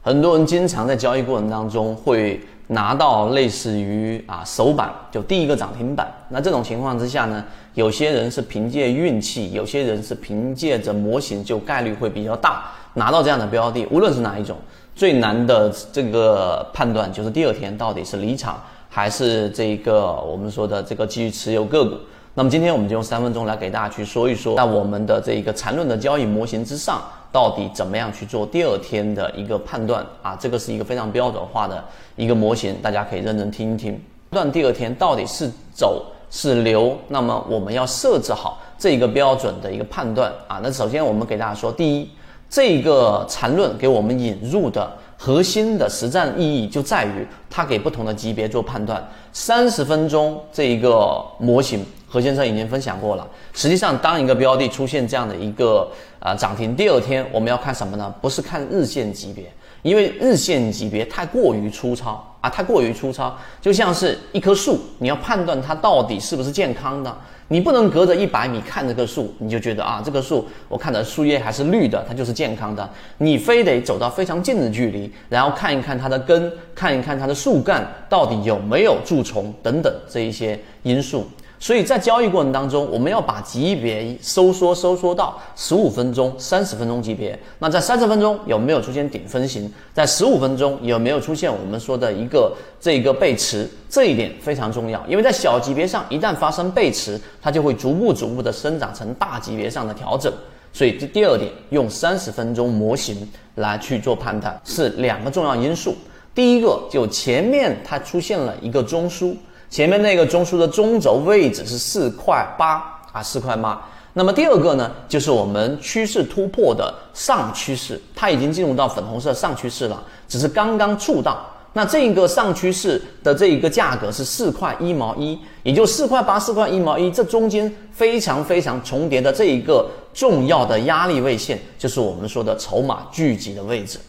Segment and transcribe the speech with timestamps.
[0.00, 12.64] 很多人经常在交易过程当中会拿到类似于啊首板就第一个涨停板，那这种情况之下呢，有些人是凭借运气，有些人是凭借着模型，就概率会比较大
[12.94, 13.86] 拿到这样的标的。
[13.90, 14.56] 无论是哪一种，
[14.94, 21.96] 最难的这个判断就是第二天到底是离场还是这一个我们说的这个继续持有个股。
[22.38, 27.02] 那么今天我们就用三分钟来给大家去说一说，在我们的这一个缠论的交易模型之上，
[27.32, 30.36] 到底怎么样去做第二天的一个判断啊？
[30.38, 31.82] 这个是一个非常标准化的
[32.14, 33.92] 一个模型，大家可以认真听一听。
[34.30, 40.60] 判断第二天到底是走是留，那么我们要设置好这一个标准的一个判断啊。
[40.62, 42.08] 那首先我们给大家说，第一，
[42.48, 44.88] 这个缠论给我们引入的。
[45.20, 49.04] 核心的实战意义就在于它给不同的级别做判断。
[49.32, 53.28] 三十分钟这一个模型，何先生已经分享过了。
[53.52, 58.12] 实际上，当一个标的出现这样的一个啊涨停，第二天我们要看什么呢？
[58.22, 59.44] 不是看日线级别，
[59.82, 67.14] 因为日线级别太过于粗糙啊，太过于粗糙，就像是一棵树，你要判断它到底是不是健康的。
[67.50, 72.86] 你不能隔着一百米看这棵树，你就觉得啊，这棵树我看的树叶还是绿的，它就是健康的。
[73.16, 81.26] 你非得走到非常近的距离，然后看一看它的根，看一看它的树干到底有没有蛀虫等等这一些因素。
[81.60, 87.36] 所以在交易过程当中，我们要把级别收缩收缩到十五分钟、三十分钟级别。
[87.58, 89.68] 那在三十分钟有没有出现顶分型？
[89.92, 93.68] 在十五分钟有没有出现我们说的一个这个背驰？
[93.90, 100.32] 这一点非常重要，因为在小级别上一旦发生背驰，它就会逐步逐步的生长成大级别上的调整。
[100.72, 105.96] 所以这第二点，用三十分钟模型来去做判断是两个重要因素。
[106.32, 109.34] 第一个就前面它出现了一个中枢。
[109.70, 113.80] 前面那个中枢的中轴位置是四块八啊，四块八。
[114.14, 121.46] 那么第二个呢，就是我们趋势突破的上趋势，它已经进入到粉红色上趋势了，只是刚刚触到。
[121.74, 134.00] 那这一个上趋势的这一个价格是四块一毛一，也就四块八、四块一毛一，这中间非常非常重叠的这一个重要的压力位线，就是我们说的筹码聚集的位置。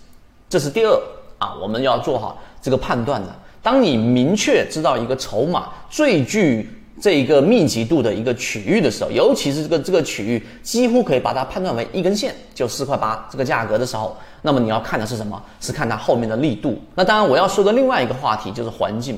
[0.50, 1.00] 这是第二
[1.38, 3.36] 啊，我们要做好这个判断的。
[3.62, 6.70] 当你明确知道一个筹码最具
[7.02, 15.42] 这一个密集度的一个区域的时候，尤其是这个这个区域几乎可以把它判断为一根线，就四块八这个价格的时候，那么你要看的是什么？
[15.62, 16.82] 是看它后面的力度。
[16.96, 19.18] 那当然，我要说的另外一个话题就是环境。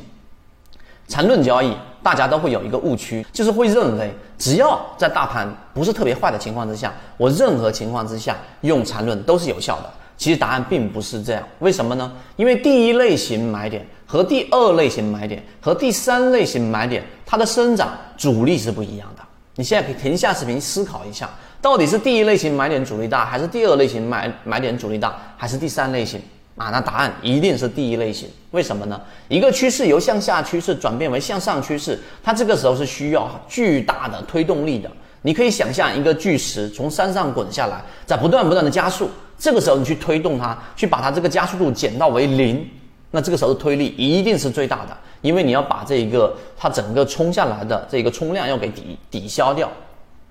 [1.08, 9.90] 缠论交易，大家都会有一个误区，就是会认为只要在大盘不是特别坏的情况之下，我任何情况之下用缠论都是有效的。
[10.16, 12.12] 其实答案并不是这样，为什么呢？
[12.36, 19.24] 因为第一类型买点和第二类型买点和第三类型买点，它的生长阻力是不一样的。
[19.56, 21.30] 你现在可以停下视频思考一下，
[21.62, 26.22] 到底是第一类型买点阻力大，还是第二类型买买点阻力大，还是第三类型
[26.58, 26.68] 啊？
[26.72, 28.28] 那答案一定是第一类型。
[28.52, 29.00] 为什么呢？
[29.30, 34.92] 一个趋势由向下趋势转变为向上趋势，它这个时候是需要巨大的推动力的。
[35.22, 39.10] 你可以想象一个巨石从山上滚下来，在不断不断的加速。
[39.40, 42.70] 这个时候你去推动它，去把它这个加速度减到为零，
[43.12, 49.70] 那这个时候的推力一定是最大的，因为你要把这一个它整个冲下来的这个冲量要给抵抵消掉，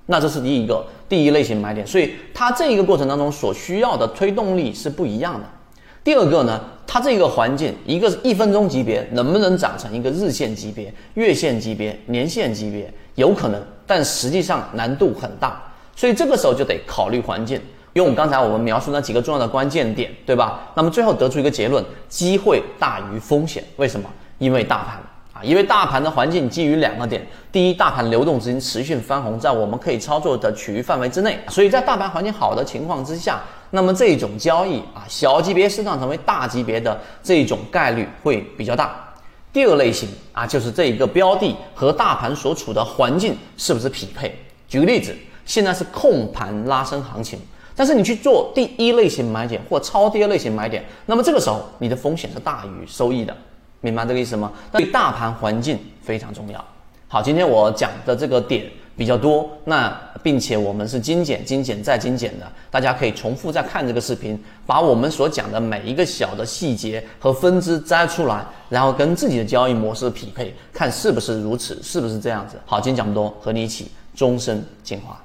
[0.06, 5.46] 那这是第一个第一类型买点，所以它这一个过程当中所需要的推动力是不一样的。
[6.02, 15.62] 第二个呢，它这个环境，一个是一分钟级别能不能长成一个日线级别、月线级别、年线级别，有可能，但实际上难度很大，
[15.94, 17.60] 所以这个时候就得考虑环境。
[17.94, 20.60] 用刚才我们描述那几个重要的关键点，对吧？
[20.74, 23.64] 那么最后得出一个结论：机会大于风险。
[23.76, 24.08] 为什么？
[24.38, 24.94] 因为大盘
[25.32, 33.40] 啊，因为大盘的环境基于两个点：第一，大盘流动资金持续翻红，在我们可以操作的区域范围之内，所以在大盘环境好的情况之下，
[33.70, 38.94] 那么这种交易啊，小级别市场成为大级别的这种概率会比较大。
[39.52, 44.32] 第二类型啊，就是这一个标的和大盘所处的环境是不是匹配？
[44.68, 45.12] 举个例子，
[45.44, 47.38] 现在是控盘拉升行情。
[47.74, 53.36] 但是你去做第一类型买点或超跌类型买点，那么这个时候你的风险是大于收益的，
[53.80, 54.52] 明白这个意思吗？
[54.72, 56.64] 对大盘环境非常重要。
[57.08, 59.90] 好，今天我讲的这个点比较多，那
[60.22, 72.56] 并且我们是精简、精简再精简的，大家可以重复再看这个视频，把我们所讲的每一个小的细节和分支摘出来，然后跟自己的交易模式匹配，看是不是如此，是不是这样子。
[72.66, 75.20] 好，今天讲这么多，和你一起终身进化。